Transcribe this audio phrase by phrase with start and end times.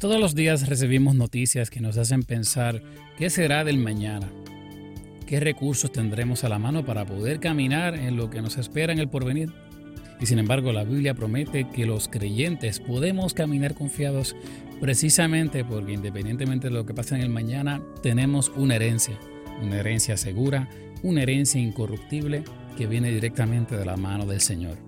[0.00, 2.80] Todos los días recibimos noticias que nos hacen pensar
[3.18, 4.30] qué será del mañana,
[5.26, 8.98] qué recursos tendremos a la mano para poder caminar en lo que nos espera en
[8.98, 9.52] el porvenir.
[10.18, 14.34] Y sin embargo la Biblia promete que los creyentes podemos caminar confiados
[14.80, 19.18] precisamente porque independientemente de lo que pase en el mañana, tenemos una herencia,
[19.62, 20.70] una herencia segura,
[21.02, 22.42] una herencia incorruptible
[22.78, 24.78] que viene directamente de la mano del Señor.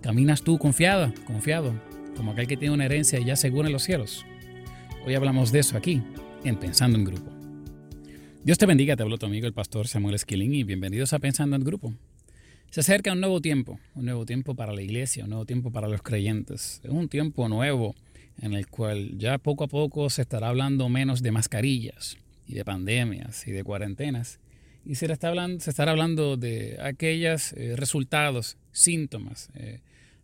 [0.00, 1.74] ¿Caminas tú confiada, confiado,
[2.16, 4.24] como aquel que tiene una herencia ya segura en los cielos?
[5.06, 6.02] Hoy hablamos de eso aquí,
[6.44, 7.32] en Pensando en Grupo.
[8.44, 11.56] Dios te bendiga, te hablo tu amigo el pastor Samuel Esquilín y bienvenidos a Pensando
[11.56, 11.94] en Grupo.
[12.68, 15.88] Se acerca un nuevo tiempo, un nuevo tiempo para la iglesia, un nuevo tiempo para
[15.88, 16.82] los creyentes.
[16.84, 17.94] Es un tiempo nuevo
[18.42, 22.64] en el cual ya poco a poco se estará hablando menos de mascarillas y de
[22.66, 24.38] pandemias y de cuarentenas.
[24.84, 29.80] Y se estará hablando de aquellos eh, resultados, síntomas, eh,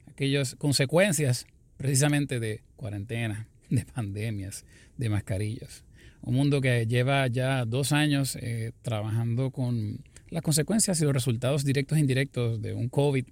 [0.07, 1.47] aquellas consecuencias
[1.79, 4.65] precisamente de cuarentena, de pandemias,
[4.97, 5.85] de mascarillas.
[6.23, 11.65] Un mundo que lleva ya dos años eh, trabajando con las consecuencias y los resultados
[11.65, 13.25] directos e indirectos de un COVID.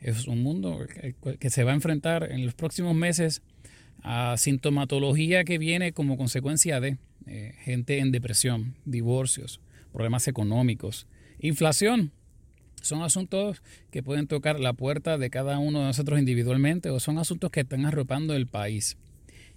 [0.00, 0.86] Es un mundo
[1.38, 3.42] que, se va a enfrentar en los próximos meses
[4.02, 9.60] a sintomatología que viene como consecuencia de eh, gente en depresión, divorcios,
[9.92, 11.06] problemas económicos,
[11.38, 12.12] inflación.
[12.82, 17.16] Son asuntos que pueden tocar la puerta de cada uno de nosotros individualmente o son
[17.16, 18.98] asuntos que están arropando el país.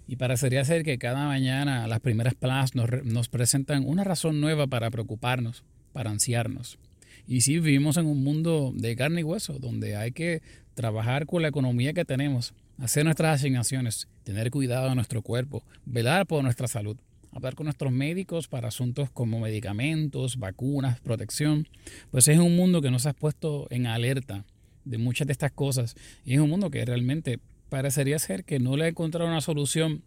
[0.08, 4.90] Y parecería ser que cada mañana las primeras plazas nos, presentan una razón nueva para
[4.90, 6.78] preocuparnos, para ansiarnos.
[7.26, 10.40] Y sí, vivimos en un mundo de carne y hueso, donde hay que
[10.72, 16.26] trabajar con la economía que tenemos, hacer nuestras asignaciones, tener cuidado de nuestro cuerpo, velar
[16.26, 16.96] por nuestra salud,
[17.30, 21.68] hablar con nuestros médicos para asuntos como medicamentos, vacunas, protección.
[22.10, 24.46] Pues es un mundo que nos ha puesto en alerta
[24.86, 28.76] de muchas de estas cosas y es un mundo que realmente parecería ser que no
[28.76, 30.02] le ha encontrado una solución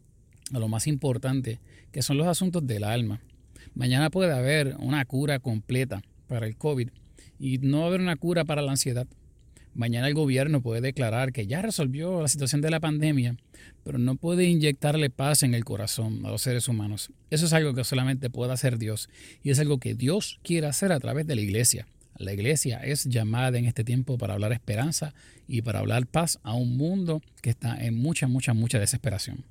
[0.54, 1.59] a lo más importante,
[1.92, 3.22] que son los asuntos del alma.
[3.73, 6.89] Mañana puede haber una cura completa para el COVID
[7.39, 9.08] y no haber una cura para la ansiedad.
[9.73, 13.38] Mañana el gobierno puede declarar que ya resolvió la situación de la pandemia,
[13.86, 17.10] pero no puede inyectarle paz en el corazón a los seres humanos.
[17.30, 19.10] Eso es algo que solamente puede hacer Dios
[19.43, 21.88] y es algo que Dios quiere hacer a través de la iglesia.
[22.21, 25.14] La iglesia es llamada en este tiempo para hablar esperanza
[25.48, 29.43] y para hablar paz a un mundo que está en mucha, mucha, mucha desesperación.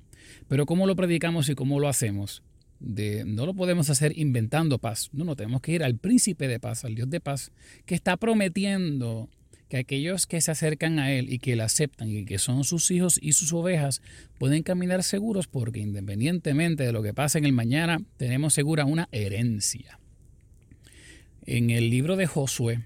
[0.47, 2.43] Pero ¿cómo lo predicamos y cómo lo hacemos?
[2.79, 5.09] De, no lo podemos hacer inventando paz.
[5.11, 7.51] No, no, tenemos que ir al príncipe de paz, al Dios de paz,
[7.85, 9.29] que está prometiendo
[9.67, 12.89] que aquellos que se acercan a Él y que le aceptan y que son sus
[12.91, 14.01] hijos y sus ovejas
[14.37, 19.07] pueden caminar seguros porque independientemente de lo que pase en el mañana, tenemos segura una
[19.11, 20.00] herencia.
[21.45, 22.81] En el libro de Josué,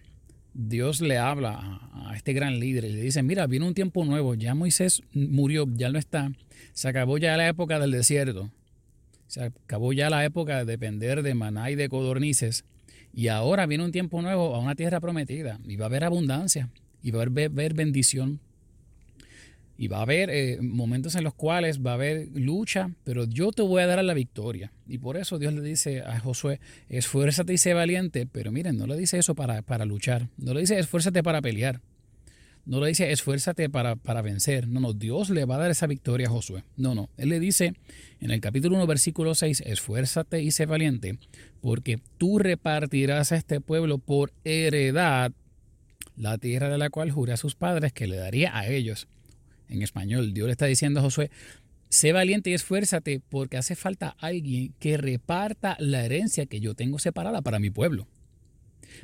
[0.54, 4.34] Dios le habla a este gran líder y le dice, mira, viene un tiempo nuevo,
[4.34, 6.32] ya Moisés murió, ya no está,
[6.72, 8.50] se acabó ya la época del desierto,
[9.28, 12.64] se acabó ya la época de depender de maná y de codornices,
[13.14, 16.70] y ahora viene un tiempo nuevo a una tierra prometida, y va a haber abundancia,
[17.04, 18.40] y va a haber bendición,
[19.78, 23.52] y va a haber eh, momentos en los cuales va a haber lucha, pero yo
[23.52, 24.72] te voy a dar la victoria.
[24.88, 26.60] Y por eso Dios le dice a Josué,
[26.90, 28.28] esfuérzate y sé valiente.
[28.32, 30.30] Pero miren, no le dice eso para, para luchar.
[30.38, 31.82] No le dice esfuérzate para pelear.
[32.66, 34.68] No le dice esfuérzate para, para vencer.
[34.68, 36.64] No, no, Dios le va a dar esa victoria a Josué.
[36.78, 37.10] No, no.
[37.18, 37.74] Él le dice
[38.22, 41.20] en el capítulo 1, versículo 6, esfuérzate y sé valiente,
[41.62, 45.34] porque tú repartirás a este pueblo por heredad
[46.16, 49.10] la tierra de la cual juré a sus padres que le daría a ellos
[49.70, 50.34] en español.
[50.34, 51.30] Dios le está diciendo a Josué,
[51.90, 57.00] sé valiente y esfuérzate porque hace falta alguien que reparta la herencia que yo tengo
[57.00, 58.08] separada para mi pueblo.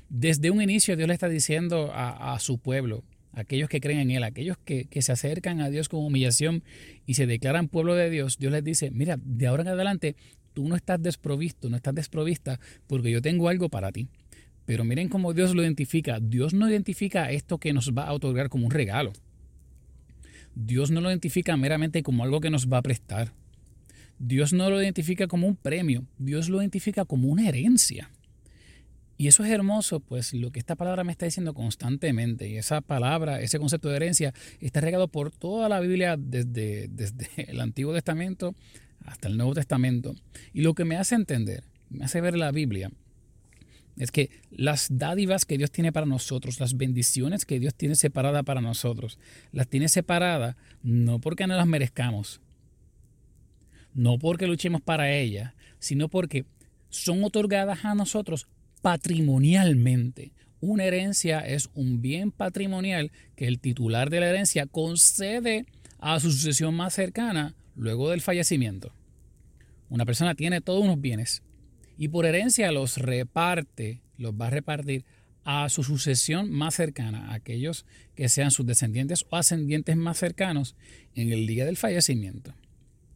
[0.09, 4.23] Desde un inicio Dios le está diciendo a, su pueblo, aquellos que creen en Él,
[4.23, 6.63] aquellos que, que, se acercan a Dios con humillación
[7.05, 10.15] y se declaran pueblo de Dios, Dios les dice, mira, de ahora en adelante
[10.53, 14.07] tú no estás desprovisto, no estás desprovista porque yo tengo algo para ti.
[14.65, 16.19] Pero miren cómo Dios lo identifica.
[16.19, 19.11] Dios no identifica esto que nos va a otorgar como un regalo.
[20.55, 23.33] Dios no lo identifica meramente como algo que nos va a prestar.
[24.19, 28.11] Dios no lo identifica como un premio, Dios lo identifica como una herencia.
[29.17, 32.81] Y eso es hermoso, pues lo que esta palabra me está diciendo constantemente, y esa
[32.81, 37.93] palabra, ese concepto de herencia, está regado por toda la Biblia desde, desde el Antiguo
[37.93, 38.55] Testamento
[39.05, 40.15] hasta el Nuevo Testamento.
[40.53, 42.91] Y lo que me hace entender, me hace ver la Biblia,
[43.97, 48.43] es que las dádivas que Dios tiene para nosotros, las bendiciones que Dios tiene separada
[48.43, 49.19] para nosotros,
[49.51, 52.41] las tiene separadas no porque no las merezcamos,
[53.93, 56.45] no porque luchemos para ellas, sino porque
[56.89, 58.47] son otorgadas a nosotros
[58.81, 60.31] patrimonialmente.
[60.59, 65.65] Una herencia es un bien patrimonial que el titular de la herencia concede
[65.99, 68.93] a su sucesión más cercana luego del fallecimiento.
[69.89, 71.43] una persona tiene todos unos bienes
[72.01, 75.05] y por herencia los reparte, los va a repartir
[75.43, 80.75] a su sucesión más cercana, a aquellos que sean sus descendientes o ascendientes más cercanos
[81.13, 82.55] en el día del fallecimiento.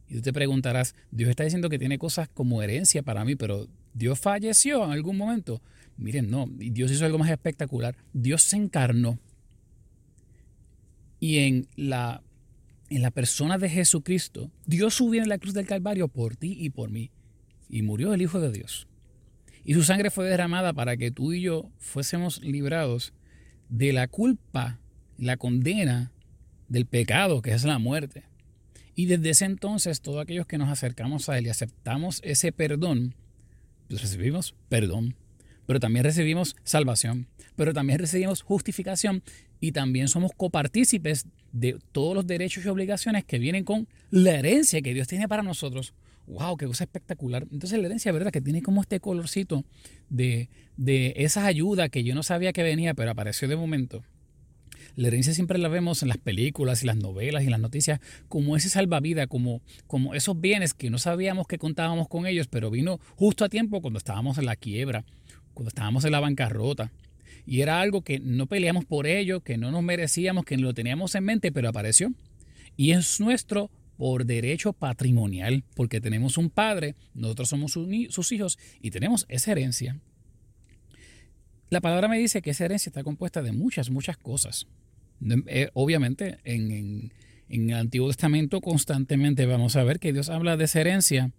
[0.08, 3.66] Y tú te preguntarás, Dios está diciendo que tiene cosas como herencia para mí, pero
[3.92, 5.60] Dios falleció en algún momento.
[5.96, 7.96] Miren, no, Dios hizo algo más espectacular.
[8.12, 9.18] Dios se encarnó.
[11.18, 12.22] Y en la,
[12.88, 16.70] en la persona de Jesucristo, Dios subió en la cruz del Calvario por ti y
[16.70, 17.10] por mí.
[17.68, 18.86] Y murió el Hijo de Dios.
[19.64, 23.12] Y su sangre fue derramada para que tú y yo fuésemos librados
[23.68, 24.78] de la culpa,
[25.18, 26.12] la condena
[26.68, 28.24] del pecado, que es la muerte.
[28.94, 33.14] Y desde ese entonces, todos aquellos que nos acercamos a Él y aceptamos ese perdón,
[33.88, 35.16] pues recibimos perdón,
[35.66, 37.26] pero también recibimos salvación,
[37.56, 39.22] pero también recibimos justificación
[39.60, 44.80] y también somos copartícipes de todos los derechos y obligaciones que vienen con la herencia
[44.80, 45.92] que Dios tiene para nosotros
[46.26, 47.46] wow, qué cosa espectacular.
[47.50, 48.30] Entonces la herencia, ¿verdad?
[48.30, 49.64] Que tiene como este colorcito
[50.08, 54.02] de, de esas ayudas que yo no sabía que venía, pero apareció de momento.
[54.94, 58.56] La herencia siempre la vemos en las películas y las novelas y las noticias como
[58.56, 62.98] ese salvavidas, como, como esos bienes que no sabíamos que contábamos con ellos, pero vino
[63.14, 65.04] justo a tiempo cuando estábamos en la quiebra,
[65.52, 66.92] cuando estábamos en la bancarrota.
[67.44, 70.74] Y era algo que no peleamos por ello, que no nos merecíamos, que no lo
[70.74, 72.12] teníamos en mente, pero apareció.
[72.76, 78.90] Y es nuestro por derecho patrimonial, porque tenemos un padre, nosotros somos sus hijos y
[78.90, 80.00] tenemos esa herencia.
[81.68, 84.66] La palabra me dice que esa herencia está compuesta de muchas, muchas cosas.
[85.46, 87.10] Eh, obviamente, en,
[87.48, 91.32] el Antiguo Testamento constantemente vamos a ver que Dios habla de esa herencia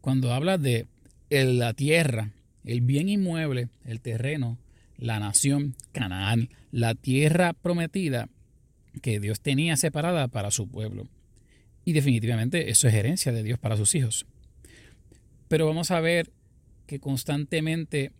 [0.00, 0.86] cuando habla de
[1.30, 2.30] la tierra,
[2.64, 4.58] el bien inmueble, el terreno,
[4.96, 8.28] la nación, Canaán, la tierra prometida
[9.02, 11.08] que Dios tenía separada para su pueblo.
[11.84, 14.26] Y definitivamente eso es herencia de Dios para sus hijos.
[15.48, 16.30] Pero vamos a ver
[16.86, 18.12] que constantemente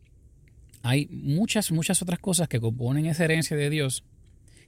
[0.82, 4.04] hay muchas, muchas otras cosas que componen esa herencia de Dios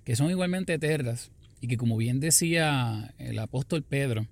[0.04, 4.26] que son igualmente eternas y que como bien decía el apóstol Pedro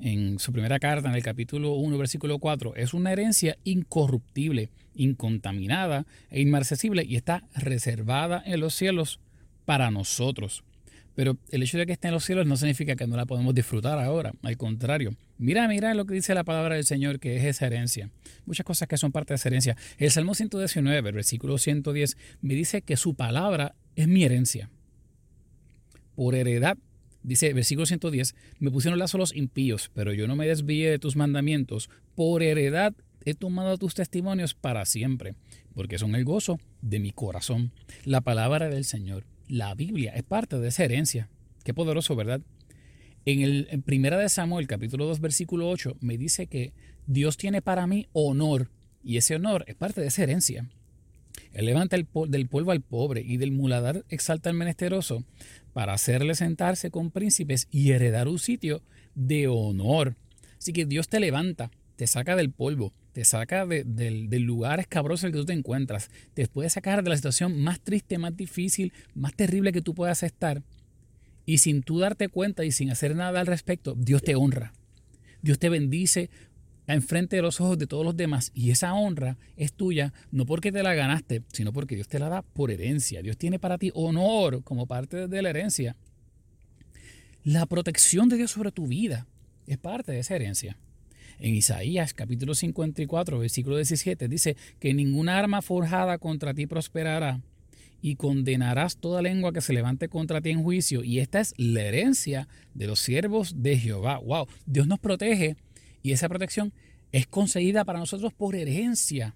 [0.00, 6.06] en su primera carta en el capítulo 1 versículo 4 es una herencia incorruptible, incontaminada
[6.30, 9.20] e inmarcesible y está reservada en los cielos
[9.64, 10.64] para nosotros.
[11.14, 13.54] Pero el hecho de que esté en los cielos no significa que no la podemos
[13.54, 14.32] disfrutar ahora.
[14.42, 18.10] Al contrario, mira, mira lo que dice la palabra del Señor, que es esa herencia.
[18.46, 19.76] Muchas cosas que son parte de esa herencia.
[19.98, 24.70] El Salmo 119, el versículo 110, me dice que su palabra es mi herencia.
[26.14, 26.78] Por heredad,
[27.22, 31.16] dice versículo 110, me pusieron lazos los impíos, pero yo no me desvié de tus
[31.16, 31.90] mandamientos.
[32.14, 35.34] Por heredad he tomado tus testimonios para siempre,
[35.74, 37.72] porque son el gozo de mi corazón.
[38.04, 41.28] La palabra del Señor la Biblia es parte de esa herencia.
[41.64, 42.40] Qué poderoso, ¿verdad?
[43.26, 46.72] En el en Primera de Samuel, capítulo 2, versículo 8, me dice que
[47.06, 48.70] Dios tiene para mí honor
[49.02, 50.68] y ese honor es parte de esa herencia.
[51.52, 55.24] Él levanta el del polvo al pobre y del muladar exalta al menesteroso
[55.72, 58.82] para hacerle sentarse con príncipes y heredar un sitio
[59.14, 60.16] de honor.
[60.58, 65.28] Así que Dios te levanta, te saca del polvo, te saca del, lugar escabroso en
[65.28, 68.92] el que tú te encuentras, te puede sacar de la situación más triste, más difícil,
[69.14, 70.62] más terrible que tú puedas estar.
[71.46, 74.72] Y sin tú darte cuenta y sin hacer nada al respecto, Dios te honra.
[75.42, 76.30] Dios te bendice
[76.86, 78.50] enfrente de los ojos de todos los demás.
[78.54, 82.28] Y esa honra es tuya, no porque te la ganaste, sino porque Dios te la
[82.28, 83.22] da por herencia.
[83.22, 85.96] Dios tiene para ti honor como parte de la herencia.
[87.42, 89.26] La protección de Dios sobre tu vida
[89.66, 90.76] es parte de esa herencia.
[91.40, 97.40] En Isaías capítulo 54, versículo 17 dice que ninguna arma forjada contra ti prosperará
[98.02, 101.02] y condenarás toda lengua que se levante contra ti en juicio.
[101.02, 104.18] Y esta es la herencia de los siervos de Jehová.
[104.18, 104.48] ¡Wow!
[104.66, 105.56] Dios nos protege
[106.02, 106.74] y esa protección
[107.10, 109.34] es concedida para nosotros por herencia.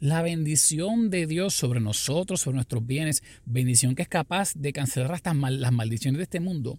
[0.00, 5.20] La bendición de Dios sobre nosotros, sobre nuestros bienes, bendición que es capaz de cancelar
[5.22, 6.78] las maldiciones de este mundo,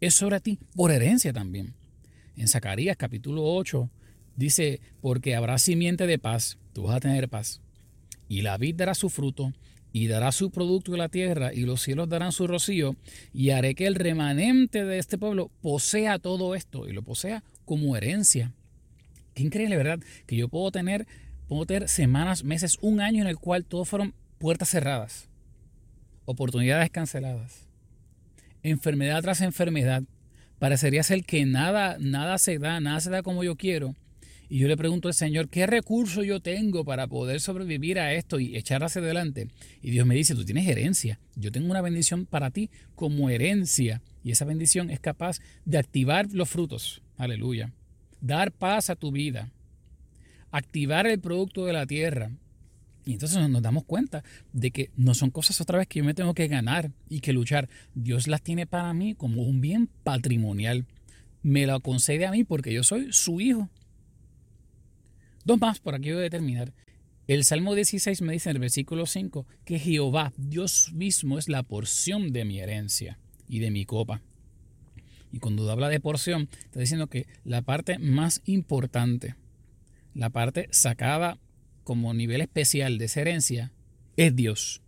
[0.00, 1.79] es sobre ti por herencia también
[2.40, 3.90] en Zacarías capítulo 8,
[4.34, 7.60] dice, porque habrá simiente de paz, tú vas a tener paz,
[8.28, 9.52] y la vid dará su fruto,
[9.92, 12.96] y dará su producto de la tierra, y los cielos darán su rocío,
[13.34, 17.94] y haré que el remanente de este pueblo posea todo esto, y lo posea como
[17.94, 18.54] herencia.
[19.34, 20.00] Qué increíble, ¿verdad?
[20.26, 21.06] Que yo puedo tener,
[21.46, 25.28] puedo tener semanas, meses, un año en el cual todos fueron puertas cerradas,
[26.24, 27.68] oportunidades canceladas,
[28.62, 30.04] enfermedad tras enfermedad,
[30.60, 33.96] Parecería ser que nada, nada se da, nada se da como yo quiero.
[34.50, 38.38] Y yo le pregunto al Señor, ¿qué recurso yo tengo para poder sobrevivir a esto
[38.38, 39.48] y echar hacia adelante?
[39.80, 41.18] Y Dios me dice, tú tienes herencia.
[41.34, 44.02] Yo tengo una bendición para ti como herencia.
[44.22, 47.00] Y esa bendición es capaz de activar los frutos.
[47.16, 47.72] Aleluya.
[48.20, 49.50] dar paz a tu vida,
[50.50, 52.32] activar el producto de la tierra.
[53.04, 56.14] Y entonces nos damos cuenta de que no son cosas otra vez que yo me
[56.14, 57.68] tengo que ganar y que luchar.
[57.94, 60.86] Dios las tiene para mí como un bien patrimonial.
[61.42, 63.70] Me lo concede a mí porque yo soy su hijo.
[65.44, 66.72] Dos más, por aquí voy a terminar.
[67.26, 71.62] El Salmo 16 me dice en el versículo 5 que Jehová, Dios mismo, es la
[71.62, 74.22] porción de mi herencia y de mi copa.
[75.32, 79.36] Y cuando habla de porción, está diciendo que la parte más importante,
[80.12, 81.38] la parte sacada
[81.84, 83.72] como nivel especial de esa herencia,
[84.16, 84.82] es Dios.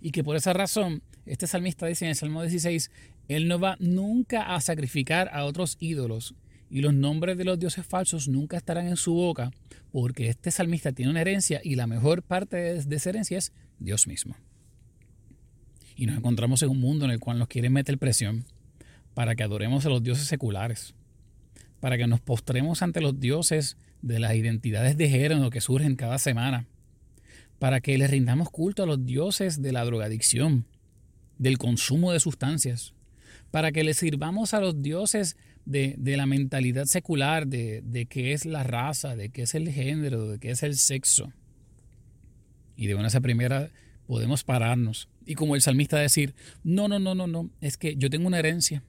[0.00, 2.90] Y que por esa razón, este salmista dice en el Salmo 16,
[3.28, 6.34] Él no va nunca a sacrificar a otros ídolos
[6.68, 9.52] y los nombres de los dioses falsos nunca estarán en su boca,
[9.92, 14.06] porque este salmista tiene una herencia y la mejor parte de esa herencia es Dios
[14.06, 14.36] mismo.
[15.94, 18.44] Y nos encontramos en un mundo en el cual nos quieren meter presión
[19.14, 20.94] para que adoremos a los dioses seculares,
[21.80, 26.18] para que nos postremos ante los dioses de las identidades de género que surgen cada
[26.18, 26.66] semana,
[27.58, 30.66] para que les rindamos culto a los dioses de la drogadicción,
[31.38, 32.94] del consumo de sustancias,
[33.50, 38.44] para que les sirvamos a los dioses de, la mentalidad secular, de, de qué es
[38.44, 41.32] la raza, de qué es el género, de qué es el sexo.
[42.76, 43.70] Y de una esa primera
[44.06, 45.08] podemos pararnos.
[45.24, 48.38] Y como el salmista decir, no, no, no, no, no, es que yo tengo una
[48.38, 48.82] herencia.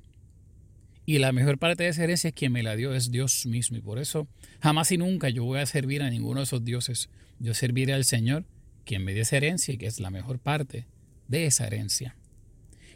[1.10, 3.78] Y la mejor parte de esa herencia es quien me la dio, es Dios mismo.
[3.78, 4.28] Y por eso
[4.60, 7.10] jamás y nunca yo voy a servir a ninguno de esos dioses.
[7.40, 8.44] Yo serviré al Señor,
[8.84, 10.86] quien me dio esa herencia y que es la mejor parte
[11.30, 12.18] de esa herencia.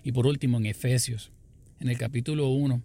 [0.03, 1.32] Y por último, en Efesios,
[1.80, 2.84] en el capítulo 1,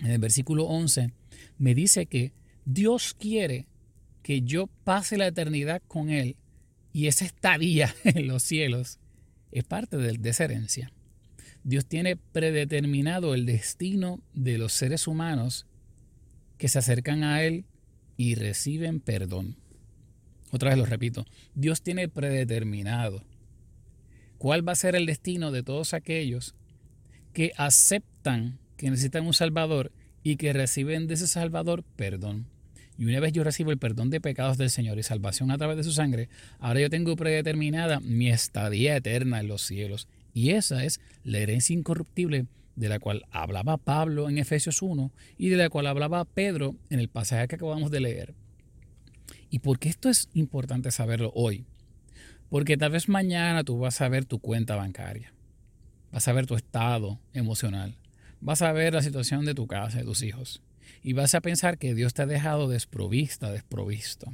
[0.00, 1.12] en el versículo 11,
[1.58, 2.32] me dice que
[2.64, 3.68] Dios quiere
[4.24, 6.34] que yo pase la eternidad con Él
[6.92, 8.98] y esa estadía en los cielos
[9.52, 10.92] es parte de, esa herencia.
[11.66, 15.66] Dios tiene predeterminado el destino de los seres humanos
[16.58, 17.64] que se acercan a Él
[18.16, 19.56] y reciben perdón.
[20.52, 23.24] Otra vez lo repito, Dios tiene predeterminado
[24.38, 26.54] cuál va a ser el destino de todos aquellos
[27.32, 29.90] que aceptan que necesitan un Salvador
[30.22, 32.46] y que reciben de ese Salvador perdón.
[32.96, 35.78] Y una vez yo recibo el perdón de pecados del Señor y salvación a través
[35.78, 36.28] de su sangre,
[36.60, 40.06] ahora yo tengo predeterminada mi estadía eterna en los cielos.
[40.36, 45.48] Y esa es la herencia incorruptible de la cual hablaba Pablo en Efesios 1 y
[45.48, 48.34] de la cual hablaba Pedro en el pasaje que acabamos de leer.
[49.48, 51.64] ¿Y por qué esto es importante saberlo hoy?
[52.50, 55.32] Porque tal vez mañana tú vas a ver tu cuenta bancaria,
[56.12, 57.96] vas a ver tu estado emocional,
[58.42, 60.60] vas a ver la situación de tu casa, de tus hijos,
[61.02, 64.30] y vas a pensar que Dios te ha dejado desprovista, desprovisto.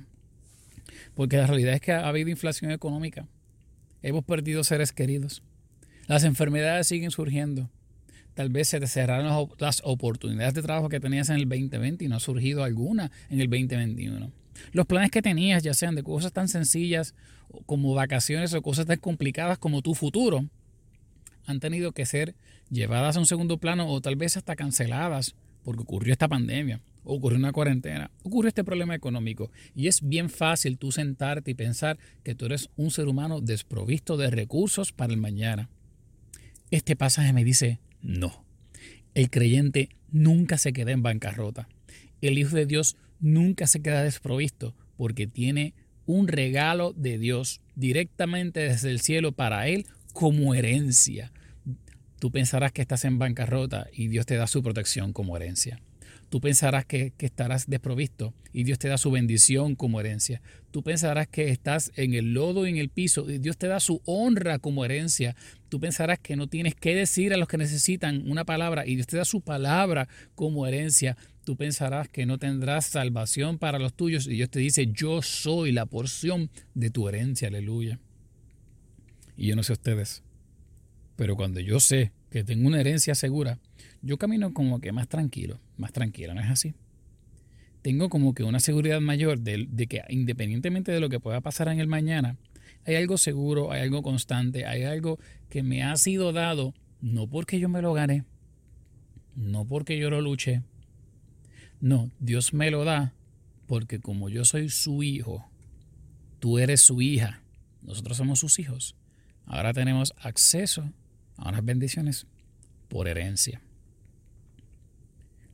[1.14, 3.28] Porque la realidad es que ha habido inflación económica.
[4.02, 5.44] Hemos perdido seres queridos.
[6.12, 7.70] Las enfermedades siguen surgiendo.
[8.34, 12.08] Tal vez se te cerraron las oportunidades de trabajo que tenías en el 2020 y
[12.08, 14.30] no ha surgido alguna en el 2021.
[14.72, 17.14] Los planes que tenías, ya sean de cosas tan sencillas
[17.64, 20.44] como vacaciones o cosas tan complicadas como tu futuro,
[21.46, 22.34] han tenido que ser
[22.68, 27.38] llevadas a un segundo plano o tal vez hasta canceladas porque ocurrió esta pandemia, ocurrió
[27.38, 29.50] una cuarentena, ocurrió este problema económico.
[29.74, 34.18] Y es bien fácil tú sentarte y pensar que tú eres un ser humano desprovisto
[34.18, 35.70] de recursos para el mañana.
[36.72, 38.46] Este pasaje me dice, no.
[39.12, 41.68] El creyente nunca se queda en bancarrota.
[42.22, 45.74] El Hijo de Dios nunca se queda desprovisto porque tiene
[46.06, 51.30] un regalo de Dios directamente desde el cielo para él como herencia.
[52.18, 55.78] Tú pensarás que estás en bancarrota y Dios te da su protección como herencia.
[56.32, 60.40] Tú pensarás que, estarás desprovisto y Dios te da su bendición como herencia.
[60.70, 63.80] Tú pensarás que estás en el lodo y en el piso y Dios te da
[63.80, 65.36] su honra como herencia.
[65.68, 69.08] Tú pensarás que no tienes que decir a los que necesitan una palabra y Dios
[69.08, 71.18] te da su palabra como herencia.
[71.44, 75.70] Tú pensarás que no tendrás salvación para los tuyos y Dios te dice, yo soy
[75.70, 78.00] la porción de tu herencia, aleluya.
[79.36, 80.22] Y yo no sé ustedes,
[81.14, 83.58] pero cuando yo sé que tengo una herencia segura,
[84.02, 86.74] yo camino como que más tranquilo, más tranquilo, ¿no es así?
[87.82, 91.80] Tengo como que una seguridad mayor de, que independientemente de lo que pueda pasar en
[91.80, 92.36] el mañana,
[92.84, 95.18] hay algo seguro, hay algo constante, hay algo
[95.48, 98.24] que me ha sido dado, no porque yo me lo gané,
[99.34, 100.62] no porque yo lo luché,
[101.80, 103.14] no, Dios me lo da
[103.66, 105.48] porque como yo soy su hijo,
[106.38, 107.42] tú eres su hija,
[107.82, 108.96] nosotros somos sus hijos.
[109.46, 110.92] Ahora tenemos acceso
[111.36, 112.26] a unas bendiciones
[112.88, 113.60] por herencia.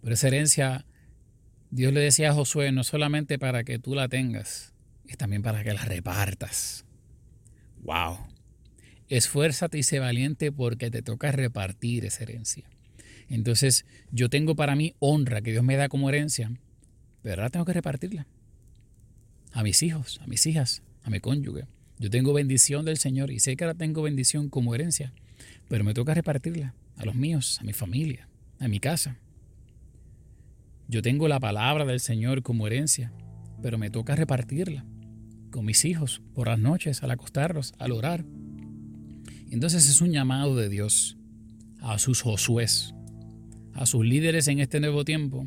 [0.09, 0.87] Pero esa herencia,
[1.71, 4.73] Dios le decía a Josué, no solamente para que tú la tengas,
[5.07, 6.87] es también para que la repartas.
[7.83, 8.17] ¡Wow!
[9.11, 12.65] Esfuérzate y sé valiente porque te toca repartir esa herencia.
[13.29, 16.51] Entonces, yo tengo para mí honra que Dios me da como herencia,
[17.21, 18.27] pero ahora tengo que repartirla.
[19.53, 21.67] A mis hijos, a mis hijas, a mi cónyuge.
[21.99, 25.13] Yo tengo bendición del Señor y sé que ahora tengo bendición como herencia,
[25.69, 28.27] pero me toca repartirla a los míos, a mi familia,
[28.59, 29.19] a mi casa.
[30.91, 33.13] Yo tengo la palabra del Señor como herencia,
[33.63, 34.87] pero me toca repartirla
[35.51, 38.25] con mis hijos por las noches, al acostarlos, al orar.
[39.51, 41.19] Entonces es un llamado de Dios
[41.81, 42.95] a sus Josués,
[43.75, 45.47] a sus líderes en este nuevo tiempo,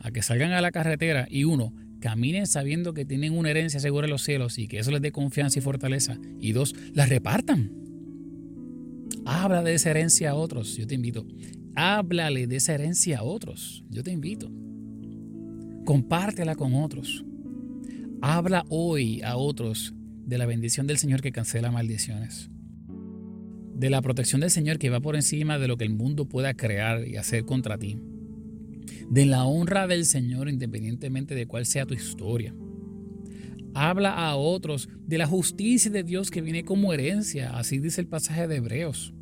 [0.00, 4.06] a que salgan a la carretera y uno, caminen sabiendo que tienen una herencia segura
[4.06, 6.18] en los cielos y que eso les dé confianza y fortaleza.
[6.40, 7.72] Y dos, la repartan.
[9.24, 11.24] Habla de esa herencia a otros, yo te invito.
[11.76, 14.50] Háblale de esa herencia a otros, yo te invito.
[15.84, 17.24] Compártela con otros.
[18.22, 22.50] Habla hoy a otros de la bendición del Señor que cancela maldiciones.
[23.74, 26.54] De la protección del Señor que va por encima de lo que el mundo pueda
[26.54, 27.98] crear y hacer contra ti
[29.10, 32.54] de la honra del Señor independientemente de cuál sea tu historia.
[33.74, 38.06] Habla a otros de la justicia de Dios que viene como herencia, así dice el
[38.06, 39.14] pasaje de Hebreos.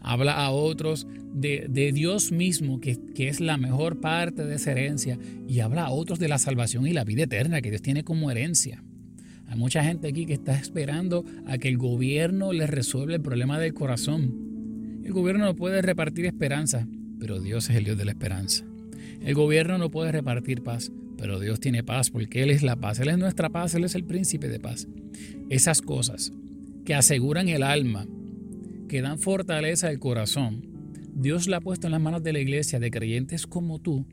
[0.00, 5.18] Habla a otros de, Dios mismo, que, que es la mejor parte de esa herencia,
[5.48, 8.30] y habla a otros de la salvación y la vida eterna que Dios tiene como
[8.30, 8.82] herencia.
[9.48, 13.58] Hay mucha gente aquí que está esperando a que el gobierno les resuelva el problema
[13.58, 15.02] del corazón.
[15.04, 16.86] El gobierno no puede repartir esperanza,
[17.20, 18.64] pero Dios es el Dios de la esperanza.
[19.22, 22.98] El gobierno no puede repartir paz, pero Dios tiene paz porque Él es la paz,
[22.98, 24.88] Él es nuestra paz, Él es el príncipe de paz.
[25.48, 26.32] Esas cosas
[26.84, 28.06] que aseguran el alma,
[28.88, 30.62] que dan fortaleza al corazón,
[31.14, 34.06] Dios la ha puesto en las manos de la iglesia, de creyentes como tú,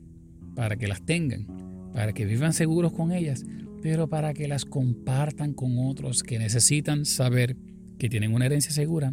[0.54, 1.46] para que las tengan,
[1.92, 3.44] para que vivan seguros con ellas,
[3.82, 7.56] pero para que las compartan con otros que necesitan saber
[7.98, 9.12] que tienen una herencia segura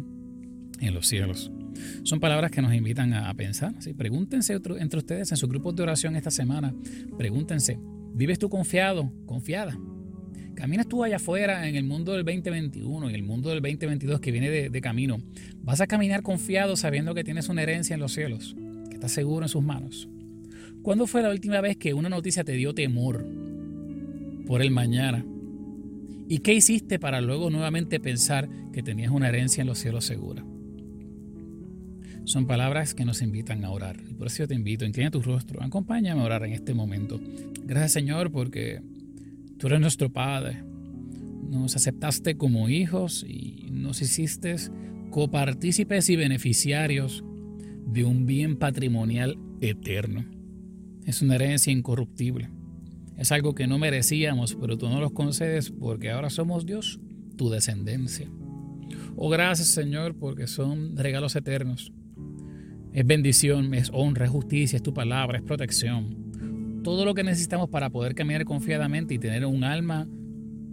[0.80, 1.52] en los cielos.
[2.02, 3.74] Son palabras que nos invitan a pensar.
[3.96, 6.74] Pregúntense entre ustedes en sus grupos de oración esta semana.
[7.16, 7.78] Pregúntense,
[8.14, 9.78] ¿vives tú confiado, confiada?
[10.54, 14.30] Caminas tú allá afuera en el mundo del 2021, en el mundo del 2022 que
[14.30, 15.20] viene de, camino.
[15.62, 18.54] Vas a caminar confiado sabiendo que tienes una herencia en los cielos,
[18.88, 20.08] que estás seguro en sus manos.
[20.82, 23.24] ¿Cuándo fue la última vez que una noticia te dio temor
[24.46, 25.24] por el mañana?
[26.28, 30.44] ¿Y qué hiciste para luego nuevamente pensar que tenías una herencia en los cielos segura?
[32.24, 33.96] son palabras que nos invitan a orar.
[34.08, 37.20] Y por eso yo te invito, inclina tu rostro, acompáñame a orar en este momento.
[37.64, 38.80] Gracias Señor porque
[39.62, 40.64] tú eres nuestro Padre.
[41.48, 44.56] Nos aceptaste como hijos y nos hiciste
[45.10, 47.22] copartícipes y beneficiarios
[47.86, 50.24] de un bien patrimonial eterno.
[51.06, 52.50] Es una herencia incorruptible.
[53.16, 56.98] Es algo que no merecíamos, pero tú nos lo concedes porque ahora somos Dios,
[57.36, 58.28] tu descendencia.
[59.14, 61.92] Oh, gracias Señor porque son regalos eternos
[62.92, 66.21] es bendición, es honra, es justicia, es tu palabra, es protección.
[66.82, 70.08] Todo lo que necesitamos para poder caminar confiadamente y tener un alma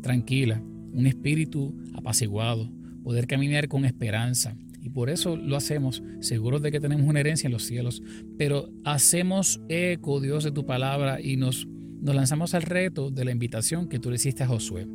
[0.02, 2.72] tranquila, un espíritu apaciguado,
[3.04, 4.56] poder caminar con esperanza.
[4.82, 8.02] Y por eso lo hacemos, seguros de que tenemos una herencia en los cielos.
[8.38, 13.32] Pero hacemos eco, Dios, de tu palabra y nos, nos lanzamos al reto de la
[13.32, 14.88] invitación que tú le hiciste a Josué.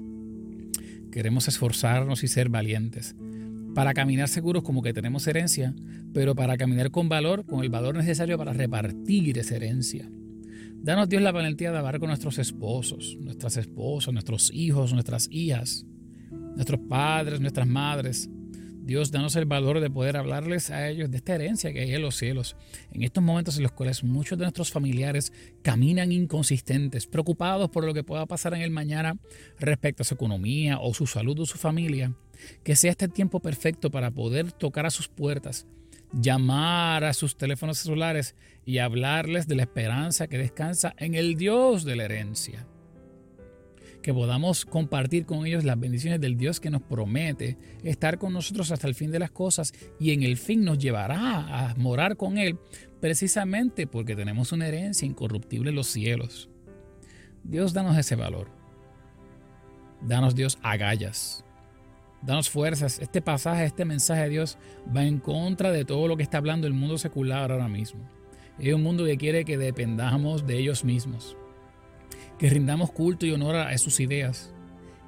[1.13, 3.15] Queremos esforzarnos y ser valientes
[3.75, 5.75] para caminar seguros como que tenemos herencia,
[6.13, 10.09] pero para caminar con valor, con el valor necesario para repartir esa herencia.
[10.85, 15.87] Danos Dios la valentía de hablar con nuestros esposos, nuestras esposas, nuestros hijos, nuestras hijas,
[16.31, 18.29] nuestros padres, nuestras madres,
[18.83, 22.03] Dios, danos el valor de poder hablarles a ellos de esta herencia que hay en
[22.03, 22.55] los cielos.
[22.93, 27.95] En estos momentos en los cuales muchos de nuestros familiares caminan inconsistentes, preocupados por lo
[27.95, 29.17] que pueda pasar en el mañana
[29.59, 32.13] respecto a su economía o su salud o su familia,
[32.63, 35.67] que sea este tiempo perfecto para poder tocar a sus puertas,
[36.21, 41.85] llamar a sus teléfonos celulares y hablarles de la esperanza que descansa en el Dios
[41.85, 42.67] de la herencia
[44.05, 48.71] que podamos compartir con ellos las bendiciones del Dios que nos promete estar con nosotros
[48.71, 52.37] hasta el fin de las cosas y en el fin nos llevará a morar con
[52.37, 52.59] Él
[53.01, 56.51] precisamente porque tenemos una herencia incorruptible en los cielos.
[57.45, 58.51] Dios, danos ese valor.
[60.03, 61.43] Danos Dios agallas.
[62.25, 62.99] Danos fuerzas.
[63.01, 64.59] Este pasaje, este mensaje de Dios
[64.95, 68.01] va en contra de todo lo que está hablando el mundo secular ahora mismo.
[68.59, 71.37] Es un mundo que quiere que dependamos de ellos mismos
[72.39, 74.53] que rindamos culto y honor a sus ideas.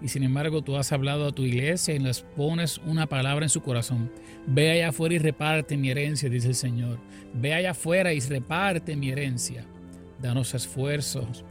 [0.03, 3.49] Y sin embargo tú has hablado a tu iglesia y les pones una palabra en
[3.49, 4.13] su corazón.
[4.47, 6.99] Ve allá afuera y reparte mi herencia, dice el Señor.
[7.33, 9.65] Ve allá afuera y reparte mi herencia.
[10.21, 11.45] Danos esfuerzos,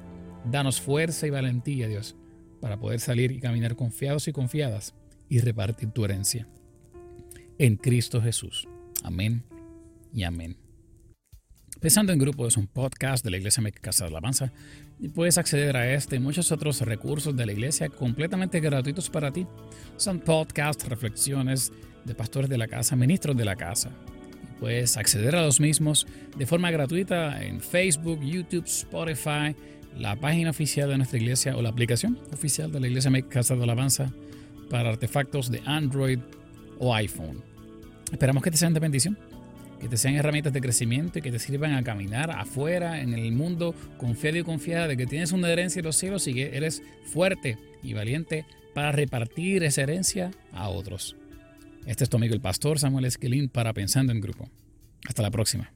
[0.46, 2.16] danos fuerza y valentía, Dios,
[2.62, 4.94] para poder salir y caminar confiados y confiadas
[5.30, 6.48] y repartir tu herencia.
[7.58, 8.68] En Cristo Jesús.
[9.04, 9.44] Amén
[10.14, 10.58] y amén.
[11.80, 14.52] Pensando en Grupo es un podcast de la Iglesia Casa de Alabanza
[15.00, 19.32] y puedes acceder a este y muchos otros recursos de la iglesia completamente gratuitos para
[19.32, 19.46] ti.
[19.98, 21.72] Son podcasts, reflexiones
[22.06, 23.92] de pastores de la casa, ministros de la casa.
[24.60, 26.08] puedes acceder a los mismos
[26.38, 29.54] de forma gratuita en Facebook, YouTube, Spotify,
[29.98, 33.64] la página oficial de nuestra iglesia o la aplicación oficial de la Iglesia Casa de
[33.64, 34.12] Alabanza
[34.70, 36.20] para artefactos de Android
[36.80, 37.42] o iPhone.
[38.12, 39.18] Esperamos que te sean de bendición,
[39.80, 43.32] que te sean herramientas de crecimiento y que te sirvan a caminar afuera en el
[43.32, 46.82] mundo confiado y confiada de que tienes una herencia en los cielos y que eres
[47.06, 51.16] fuerte y valiente para repartir esa herencia a otros.
[51.86, 54.50] Este es tu amigo el pastor Samuel Esquilín para Pensando en Grupo.
[55.08, 55.75] Hasta la próxima.